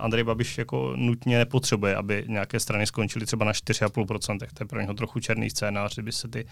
[0.00, 4.38] Andrej Babiš jako nutně nepotřebuje, aby nějaké strany skončily třeba na 4,5%.
[4.38, 6.46] To je pro něho trochu černý scénář, kdyby se ty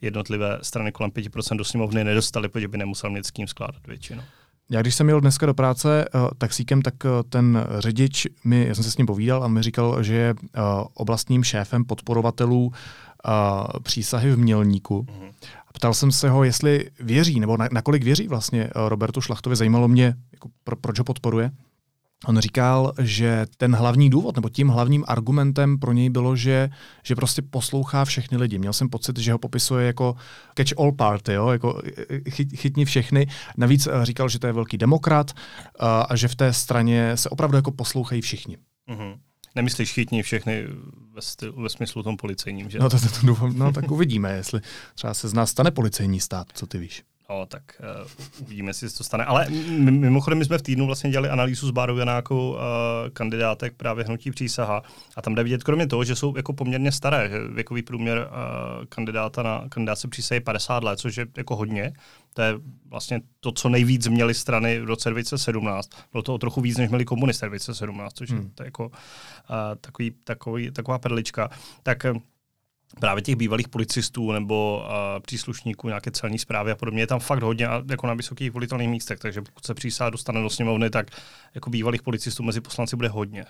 [0.00, 4.22] jednotlivé strany kolem 5% do sněmovny nedostaly, protože by nemusel mít s kým skládat většinu.
[4.70, 8.74] Já když jsem jel dneska do práce uh, taxíkem, tak uh, ten řidič mi, já
[8.74, 10.40] jsem se s ním povídal a mi říkal, že je uh,
[10.94, 12.72] oblastním šéfem podporovatelů uh,
[13.82, 15.02] přísahy v Mělníku.
[15.02, 15.32] Mm-hmm.
[15.72, 19.56] Ptal jsem se ho, jestli věří, nebo na, nakolik věří vlastně Robertu Šlachtovi.
[19.56, 21.50] Zajímalo mě, jako pro, proč ho podporuje.
[22.26, 26.70] On říkal, že ten hlavní důvod, nebo tím hlavním argumentem pro něj bylo, že,
[27.02, 28.58] že prostě poslouchá všechny lidi.
[28.58, 30.16] Měl jsem pocit, že ho popisuje jako
[30.58, 31.48] catch all party, jo?
[31.48, 31.82] jako
[32.30, 33.26] chyt, chytni všechny.
[33.56, 35.30] Navíc eh, říkal, že to je velký demokrat
[35.78, 38.56] a, eh, a že v té straně se opravdu jako poslouchají všichni.
[38.88, 39.16] Mm-hmm.
[39.54, 40.66] Nemyslíš chytni všechny
[41.14, 42.78] ve, stylu, ve smyslu tom policejním, že?
[42.78, 44.60] No, to, to, to, no tak uvidíme, jestli
[44.94, 47.02] třeba se z nás stane policejní stát, co ty víš.
[47.32, 47.62] No, tak
[48.02, 49.24] uh, uvidíme, jestli se to stane.
[49.24, 49.46] Ale
[49.80, 52.58] mimochodem, my jsme v týdnu vlastně dělali analýzu s Bárou Janákou uh,
[53.12, 54.82] kandidátek právě hnutí přísaha.
[55.16, 58.84] A tam jde vidět, kromě toho, že jsou jako poměrně staré, že věkový průměr uh,
[58.84, 61.92] kandidáta na kandidáce přísahy je 50 let, což je jako hodně.
[62.34, 62.54] To je
[62.88, 65.90] vlastně to, co nejvíc měly strany v roce 2017.
[66.12, 68.40] Bylo to o trochu víc, než měli komunisté v 2017, což hmm.
[68.40, 68.92] je to jako uh,
[69.80, 71.50] takový, takový, taková perlička.
[71.82, 72.20] Tak uh,
[73.00, 77.42] právě těch bývalých policistů nebo uh, příslušníků nějaké celní zprávy a podobně je tam fakt
[77.42, 81.06] hodně jako na vysokých volitelných místech, takže pokud se přísá dostane do sněmovny, tak
[81.54, 83.44] jako bývalých policistů mezi poslanci bude hodně.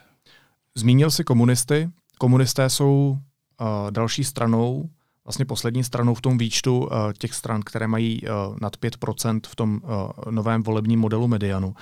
[0.78, 1.90] Zmínil si komunisty.
[2.18, 3.18] Komunisté jsou
[3.60, 4.90] uh, další stranou,
[5.24, 8.28] vlastně poslední stranou v tom výčtu uh, těch stran, které mají uh,
[8.60, 11.74] nad 5% v tom uh, novém volebním modelu Medianu.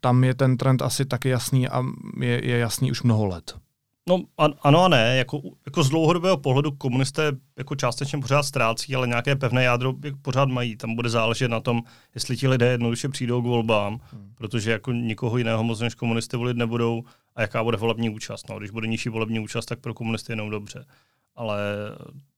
[0.00, 1.82] Tam je ten trend asi taky jasný a
[2.20, 3.61] je, je jasný už mnoho let.
[4.08, 4.22] No
[4.62, 9.36] ano a ne, jako, jako z dlouhodobého pohledu komunisté jako částečně pořád ztrácí, ale nějaké
[9.36, 10.76] pevné jádro pořád mají.
[10.76, 11.82] Tam bude záležet na tom,
[12.14, 14.32] jestli ti lidé jednoduše přijdou k volbám, hmm.
[14.34, 17.02] protože jako nikoho jiného moc než komunisty volit nebudou
[17.34, 18.48] a jaká bude volební účast.
[18.48, 20.86] No, když bude nižší volební účast, tak pro komunisty jenom dobře.
[21.34, 21.60] Ale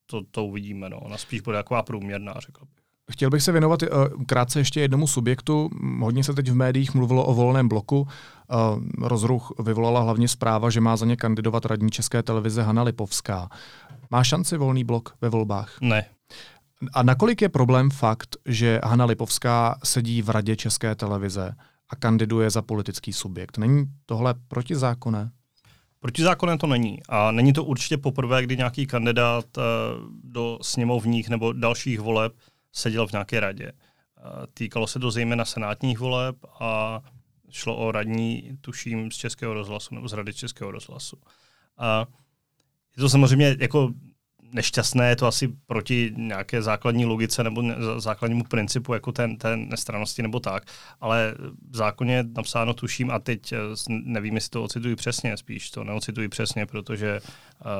[0.06, 0.88] to, to uvidíme.
[0.88, 1.00] No.
[1.00, 2.83] Ona spíš bude taková průměrná, řekl bych.
[3.12, 3.88] Chtěl bych se věnovat uh,
[4.26, 5.70] krátce ještě jednomu subjektu.
[6.00, 8.00] Hodně se teď v médiích mluvilo o volném bloku.
[8.00, 13.48] Uh, rozruch vyvolala hlavně zpráva, že má za ně kandidovat radní České televize Hana Lipovská.
[14.10, 15.76] Má šanci volný blok ve volbách?
[15.80, 16.04] Ne.
[16.92, 21.54] A nakolik je problém fakt, že Hana Lipovská sedí v radě České televize
[21.90, 23.58] a kandiduje za politický subjekt?
[23.58, 25.30] Není tohle protizákonné?
[26.00, 26.98] Protizákonné to není.
[27.08, 29.62] A není to určitě poprvé, kdy nějaký kandidát uh,
[30.24, 32.32] do sněmovních nebo dalších voleb
[32.74, 33.72] seděl v nějaké radě.
[34.54, 37.00] Týkalo se to zejména senátních voleb a
[37.50, 41.16] šlo o radní, tuším, z Českého rozhlasu nebo z Rady Českého rozhlasu.
[41.78, 42.06] A
[42.96, 43.92] je to samozřejmě jako
[44.54, 47.62] nešťastné, je to asi proti nějaké základní logice nebo
[47.98, 50.62] základnímu principu, jako ten, ten nestranosti nebo tak,
[51.00, 51.34] ale
[51.70, 56.28] v zákoně napsáno tuším a teď eh, nevím, jestli to ocituji přesně, spíš to neocituji
[56.28, 57.70] přesně, protože uh,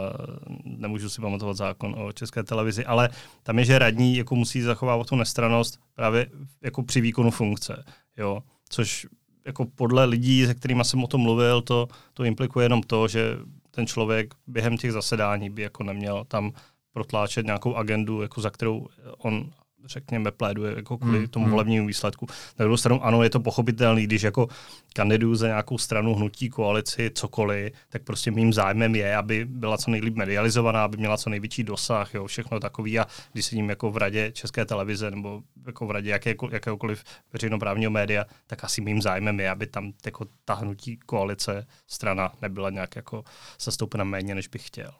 [0.65, 3.09] nemůžu si pamatovat zákon o české televizi, ale
[3.43, 6.27] tam je, že radní jako musí zachovávat tu nestranost právě
[6.63, 7.85] jako při výkonu funkce,
[8.17, 9.07] jo, což
[9.47, 13.37] jako podle lidí, se kterými jsem o tom mluvil, to, to implikuje jenom to, že
[13.75, 16.53] ten člověk během těch zasedání by jako neměl tam
[16.93, 18.87] protláčet nějakou agendu, jako za kterou
[19.19, 19.51] on
[19.87, 21.53] řekněme, pléduje jako kvůli hmm, tomu hmm.
[21.53, 22.27] volebnímu výsledku.
[22.59, 24.49] Na druhou stranu, ano, je to pochopitelné, když jako
[24.92, 29.90] kandiduju za nějakou stranu, hnutí, koalici, cokoliv, tak prostě mým zájmem je, aby byla co
[29.90, 32.99] nejlíp medializovaná, aby měla co největší dosah, jo, všechno takový.
[32.99, 37.90] A když sedím jako v radě České televize nebo jako v radě jaké, jakéhokoliv veřejnoprávního
[37.90, 42.97] média, tak asi mým zájmem je, aby tam jako ta hnutí koalice strana nebyla nějak
[42.97, 43.25] jako
[43.61, 44.90] zastoupena méně, než bych chtěl.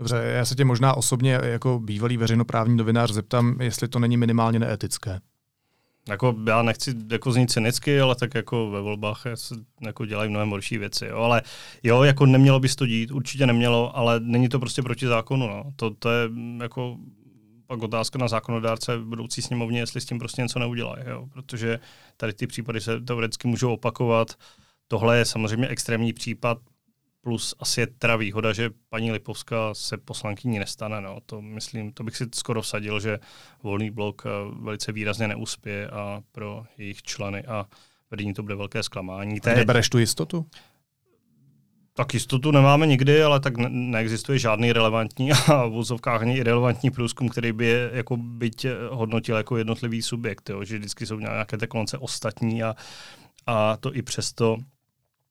[0.00, 4.58] Dobře, já se tě možná osobně jako bývalý veřejnoprávní novinář zeptám, jestli to není minimálně
[4.58, 5.20] neetické.
[6.08, 10.50] Jako já nechci jako znít cynicky, ale tak jako ve volbách se jako dělají mnohem
[10.50, 11.06] horší věci.
[11.06, 11.16] Jo.
[11.16, 11.42] Ale
[11.82, 15.46] jo, jako nemělo by to dít, určitě nemělo, ale není to prostě proti zákonu.
[15.48, 15.64] No.
[15.76, 16.96] To, to je jako
[17.66, 21.04] pak otázka na zákonodárce v budoucí sněmovně, jestli s tím prostě něco neudělají.
[21.06, 21.26] Jo.
[21.32, 21.80] Protože
[22.16, 24.34] tady ty případy se teoreticky můžou opakovat.
[24.88, 26.58] Tohle je samozřejmě extrémní případ,
[27.20, 31.00] Plus asi je teda výhoda, že paní Lipovská se poslankyní nestane.
[31.00, 31.18] No.
[31.26, 33.18] To, myslím, to bych si skoro vsadil, že
[33.62, 34.30] volný blok eh,
[34.60, 37.66] velice výrazně neuspěje a pro jejich členy a
[38.10, 39.40] vedení to bude velké zklamání.
[39.40, 39.54] Té...
[39.54, 40.46] Nebereš tu jistotu?
[41.94, 46.90] Tak jistotu nemáme nikdy, ale tak ne- neexistuje žádný relevantní a v vozovkách ani relevantní
[46.90, 50.64] průzkum, který by je jako byť hodnotil jako jednotlivý subjekt, jo?
[50.64, 52.74] že vždycky jsou nějaké té konce ostatní a,
[53.46, 54.56] a to i přesto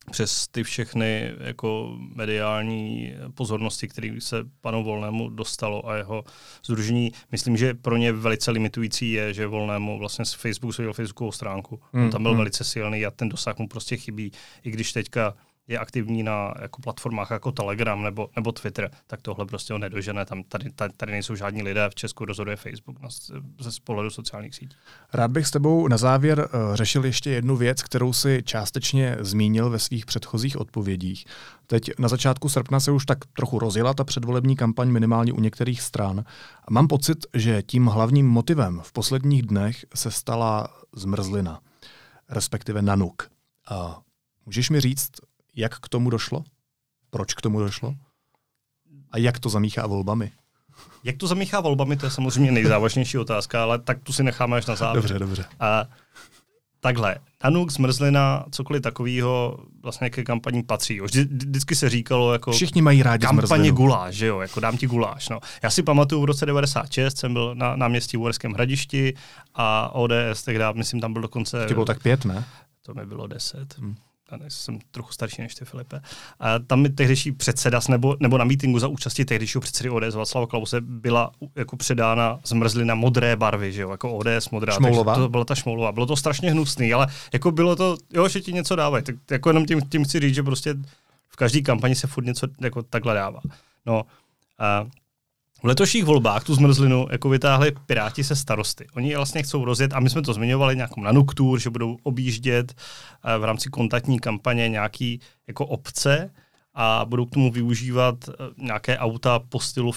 [0.09, 6.23] přes ty všechny jako mediální pozornosti, které se panu Volnému dostalo a jeho
[6.65, 7.11] združení.
[7.31, 11.79] Myslím, že pro ně velice limitující je, že Volnému vlastně z Facebooku svojil Facebookovou stránku.
[11.93, 12.37] On tam byl hmm.
[12.37, 14.31] velice silný a ten dosah mu prostě chybí.
[14.63, 15.33] I když teďka
[15.69, 20.25] je aktivní na jako platformách jako Telegram nebo, nebo Twitter, tak tohle prostě ho nedožene.
[20.25, 23.09] Tam, tady, tady, tady nejsou žádní lidé, v Česku rozhoduje Facebook na,
[23.59, 24.75] ze pohledu sociálních sítí.
[25.13, 29.69] Rád bych s tebou na závěr uh, řešil ještě jednu věc, kterou si částečně zmínil
[29.69, 31.25] ve svých předchozích odpovědích.
[31.67, 35.81] Teď na začátku srpna se už tak trochu rozjela ta předvolební kampaň minimálně u některých
[35.81, 36.23] stran.
[36.69, 41.59] Mám pocit, že tím hlavním motivem v posledních dnech se stala zmrzlina,
[42.29, 43.29] respektive nanuk.
[43.69, 44.01] A
[44.45, 45.09] můžeš mi říct,
[45.59, 46.43] jak k tomu došlo?
[47.09, 47.95] Proč k tomu došlo?
[49.11, 50.31] A jak to zamíchá volbami?
[51.03, 54.65] Jak to zamíchá volbami, to je samozřejmě nejzávažnější otázka, ale tak tu si necháme až
[54.65, 55.03] na závěr.
[55.03, 55.45] Dobře, dobře.
[55.59, 55.85] A
[56.79, 61.01] takhle, Anuk, zmrzlina, cokoliv takového vlastně ke kampaní patří.
[61.01, 62.51] Vždy, vždycky se říkalo jako...
[62.51, 63.75] Všichni mají rádi kampaně zmrzlinu.
[63.75, 65.29] guláš, že jo, jako dám ti guláš.
[65.29, 65.39] No.
[65.63, 69.13] Já si pamatuju v roce 96 jsem byl na náměstí v Uherském hradišti
[69.55, 71.67] a ODS tehdy, myslím, tam byl dokonce...
[71.67, 72.45] To bylo tak pět, ne?
[72.81, 73.77] To mi bylo deset.
[73.77, 73.95] Hmm
[74.47, 76.01] jsem trochu starší než ty, Filipe.
[76.39, 80.47] A tam mi tehdejší předseda, nebo, nebo na mítingu za účasti tehdejšího předsedy ODS Václava
[80.47, 84.73] Klause byla jako předána zmrzlina modré barvy, že jo, jako ODS modrá.
[84.73, 85.15] Šmoulová?
[85.15, 85.91] To byla ta šmoulová.
[85.91, 89.03] Bylo to strašně hnusný, ale jako bylo to, jo, že ti něco dávají.
[89.03, 90.75] Tak jako jenom tím, tím chci říct, že prostě
[91.27, 93.39] v každé kampani se furt něco jako takhle dává.
[93.85, 94.03] No,
[94.59, 94.87] a
[95.61, 98.87] v letošních volbách tu zmrzlinu jako vytáhli Piráti se starosty.
[98.95, 103.37] Oni vlastně chcou rozjet, a my jsme to zmiňovali nějakou nanuktur, že budou objíždět eh,
[103.37, 106.31] v rámci kontaktní kampaně nějaký jako obce,
[106.73, 109.91] a budou k tomu využívat eh, nějaké auta po stylu,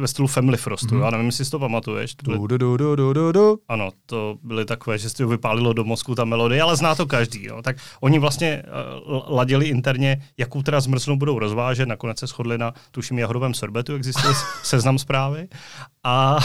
[0.00, 0.86] ve stylu Family Frostu.
[0.86, 1.04] Mm-hmm.
[1.04, 2.14] Já nevím, jestli si to pamatuješ.
[2.14, 3.58] To byly, du, du, du, du, du, du.
[3.68, 7.46] Ano, to byly takové, že si vypálilo do mozku ta melodie, ale zná to každý.
[7.46, 7.62] No.
[7.62, 8.62] Tak oni vlastně
[9.06, 11.88] uh, ladili interně, jakou teda zmrzlinu budou rozvážet.
[11.88, 15.48] Nakonec se shodli na, tuším, jahodovém sorbetu, existuje seznam zprávy.
[16.04, 16.38] A,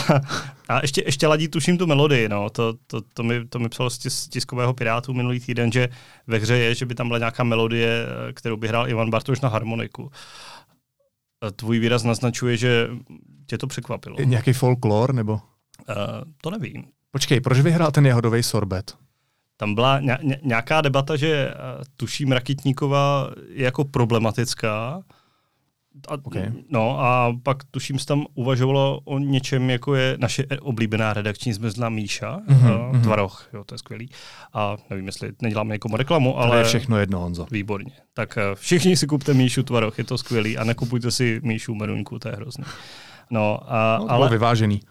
[0.70, 2.30] a ještě, ještě ladí, tuším, tu melodii.
[2.30, 2.50] No.
[2.50, 5.90] To, to, to, mi, to mi psalo z tiskového Pirátu minulý týden, že
[6.28, 9.42] ve hře je, že by tam byla nějaká melodie, eh, kterou by hrál Ivan Bartoš
[9.42, 10.12] na harmoniku.
[11.56, 12.90] Tvůj výraz naznačuje, že
[13.48, 14.18] tě to překvapilo.
[14.24, 15.34] Nějaký folklor, nebo?
[15.34, 15.40] Uh,
[16.42, 16.84] to nevím.
[17.12, 18.98] Počkej, proč vyhrál ten jahodový sorbet?
[19.58, 20.00] Tam byla
[20.42, 25.04] nějaká debata, že uh, tuším Rakitníková je jako problematická,
[26.08, 26.52] a, okay.
[26.70, 31.90] No a pak tuším, se tam uvažovalo o něčem, jako je naše oblíbená redakční zmrzlá
[31.90, 34.10] Míša, mm-hmm, uh, Tvaroch, jo, to je skvělý.
[34.54, 36.52] A nevím, jestli neděláme někomu reklamu, ale...
[36.52, 37.48] To je všechno jedno, Honzo.
[37.52, 37.92] Výborně.
[38.14, 42.20] Tak uh, všichni si kupte Míšu Tvaroch, je to skvělý a nekupujte si Míšu Meruňku,
[42.20, 42.64] to je hrozný.
[43.32, 44.30] No, a, no, ale...
[44.30, 44.82] vyvážený.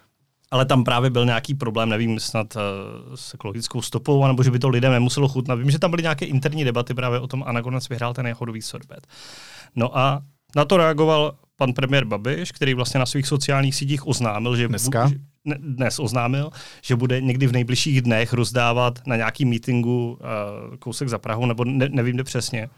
[0.50, 2.62] Ale tam právě byl nějaký problém, nevím, snad uh,
[3.14, 5.58] s ekologickou stopou, nebo že by to lidem nemuselo chutnat.
[5.58, 8.62] Vím, že tam byly nějaké interní debaty právě o tom a nakonec vyhrál ten jahodový
[8.62, 9.06] sorbet.
[9.76, 10.22] No a
[10.56, 15.10] na to reagoval pan premiér Babiš, který vlastně na svých sociálních sítích oznámil, že Dneska?
[15.44, 16.50] Ne, dnes oznámil,
[16.82, 21.64] že bude někdy v nejbližších dnech rozdávat na nějaký mítingu uh, kousek za Prahu, nebo
[21.64, 22.68] ne, nevím kde přesně,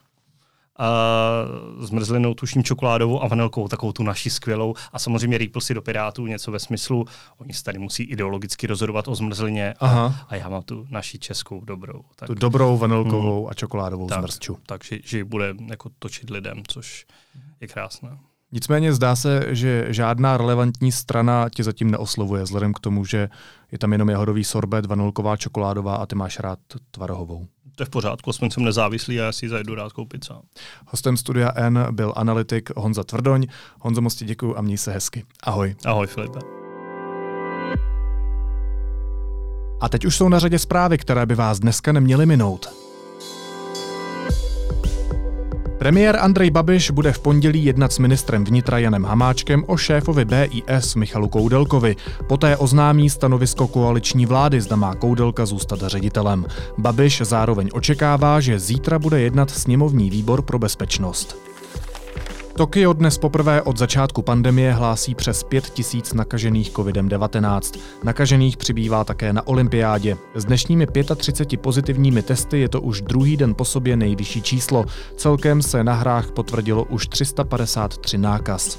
[0.78, 4.74] uh, zmrzlinou, tuším čokoládovou a vanilkou, takovou tu naši skvělou.
[4.92, 7.04] A samozřejmě rýpl si do Pirátů něco ve smyslu,
[7.38, 11.64] oni se tady musí ideologicky rozhodovat o zmrzlině a, a já mám tu naši českou
[11.64, 12.02] dobrou.
[12.16, 14.58] Tak, tu dobrou vanilkovou hmm, a čokoládovou tak, zmrzču.
[14.66, 17.06] Takže že bude jako točit lidem, což
[17.60, 18.18] je krásné.
[18.52, 23.28] Nicméně zdá se, že žádná relevantní strana tě zatím neoslovuje, vzhledem k tomu, že
[23.72, 26.58] je tam jenom jahodový sorbet, vanilková, čokoládová a ty máš rád
[26.90, 27.46] tvarohovou
[27.78, 30.40] to je v pořádku, aspoň jsem nezávislý a já si zajdu rád koupit sám.
[30.86, 33.46] Hostem Studia N byl analytik Honza Tvrdoň.
[33.80, 35.24] Honzo, moc ti děkuju a měj se hezky.
[35.42, 35.76] Ahoj.
[35.84, 36.38] Ahoj, Filipe.
[39.80, 42.87] A teď už jsou na řadě zprávy, které by vás dneska neměly minout.
[45.78, 50.94] Premiér Andrej Babiš bude v pondělí jednat s ministrem vnitra Janem Hamáčkem o šéfovi BIS
[50.94, 51.96] Michalu Koudelkovi.
[52.26, 56.46] Poté oznámí stanovisko koaliční vlády, zda má Koudelka zůstat ředitelem.
[56.78, 61.47] Babiš zároveň očekává, že zítra bude jednat sněmovní výbor pro bezpečnost.
[62.58, 67.78] Tokio dnes poprvé od začátku pandemie hlásí přes 5 tisíc nakažených COVID-19.
[68.04, 70.16] Nakažených přibývá také na olympiádě.
[70.34, 74.84] S dnešními 35 pozitivními testy je to už druhý den po sobě nejvyšší číslo.
[75.16, 78.78] Celkem se na hrách potvrdilo už 353 nákaz.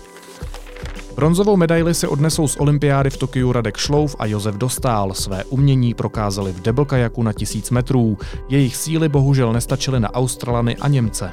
[1.15, 5.13] Bronzovou medaili si odnesou z olympiády v Tokiu Radek Šlouf a Josef Dostál.
[5.13, 8.18] Své umění prokázali v deblkajaku na tisíc metrů.
[8.50, 11.32] Jejich síly bohužel nestačily na Australany a Němce.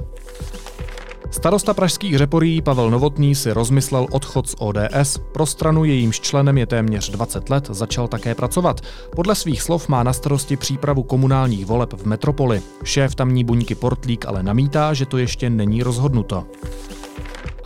[1.31, 5.19] Starosta pražských řeporí Pavel Novotný si rozmyslel odchod z ODS.
[5.33, 8.81] Pro stranu jejímž členem je téměř 20 let začal také pracovat.
[9.17, 12.63] Podle svých slov má na starosti přípravu komunálních voleb v metropoli.
[12.85, 16.45] Šéf tamní buňky Portlík ale namítá, že to ještě není rozhodnuto.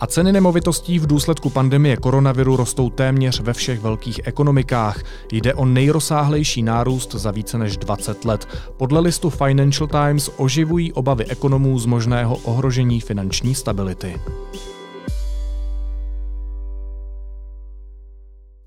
[0.01, 5.03] A ceny nemovitostí v důsledku pandemie koronaviru rostou téměř ve všech velkých ekonomikách.
[5.31, 8.47] Jde o nejrozsáhlejší nárůst za více než 20 let.
[8.77, 14.21] Podle listu Financial Times oživují obavy ekonomů z možného ohrožení finanční stability.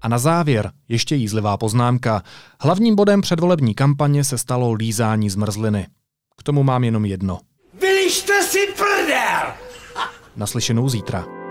[0.03, 2.23] A na závěr ještě jízlivá poznámka.
[2.61, 5.87] Hlavním bodem předvolební kampaně se stalo lízání zmrzliny.
[6.37, 7.38] K tomu mám jenom jedno.
[7.81, 8.34] Vylište!
[10.37, 11.43] Naslyšenou zítra.